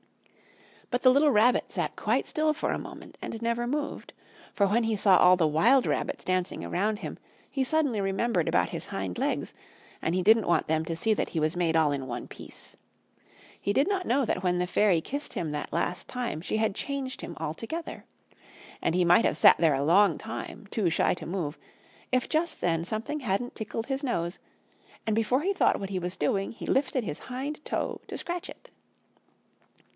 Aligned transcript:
But 0.89 1.03
the 1.03 1.09
little 1.13 1.29
Rabbit 1.31 1.71
sat 1.71 1.95
quite 1.95 2.25
still 2.27 2.53
for 2.53 2.71
a 2.71 2.79
moment 2.79 3.17
and 3.21 3.39
never 3.41 3.67
moved. 3.67 4.13
For 4.51 4.67
when 4.67 4.83
he 4.83 4.95
saw 4.97 5.15
all 5.17 5.37
the 5.37 5.47
wild 5.47 5.85
rabbits 5.85 6.25
dancing 6.25 6.65
around 6.65 6.99
him 6.99 7.17
he 7.49 7.63
suddenly 7.63 8.01
remembered 8.01 8.49
about 8.49 8.69
his 8.69 8.87
hind 8.87 9.19
legs, 9.19 9.53
and 10.01 10.13
he 10.15 10.21
didn't 10.23 10.47
want 10.47 10.67
them 10.67 10.83
to 10.85 10.95
see 10.95 11.13
that 11.13 11.29
he 11.29 11.39
was 11.39 11.55
made 11.55 11.77
all 11.77 11.91
in 11.91 12.07
one 12.07 12.27
piece. 12.27 12.75
He 13.61 13.73
did 13.73 13.87
not 13.87 14.07
know 14.07 14.25
that 14.25 14.43
when 14.43 14.57
the 14.57 14.67
Fairy 14.67 14.99
kissed 15.01 15.33
him 15.33 15.51
that 15.51 15.71
last 15.71 16.07
time 16.09 16.41
she 16.41 16.57
had 16.57 16.75
changed 16.75 17.21
him 17.21 17.37
altogether. 17.39 18.03
And 18.81 18.95
he 18.95 19.05
might 19.05 19.23
have 19.23 19.37
sat 19.37 19.59
there 19.59 19.75
a 19.75 19.83
long 19.83 20.17
time, 20.17 20.67
too 20.71 20.89
shy 20.89 21.13
to 21.13 21.25
move, 21.27 21.57
if 22.11 22.27
just 22.27 22.59
then 22.59 22.83
something 22.83 23.21
hadn't 23.21 23.55
tickled 23.55 23.85
his 23.85 24.03
nose, 24.03 24.39
and 25.05 25.15
before 25.15 25.41
he 25.43 25.53
thought 25.53 25.79
what 25.79 25.91
he 25.91 25.99
was 25.99 26.17
doing 26.17 26.51
he 26.51 26.65
lifted 26.65 27.03
his 27.05 27.19
hind 27.29 27.63
toe 27.63 28.01
to 28.07 28.17
scratch 28.17 28.49
it. 28.49 28.71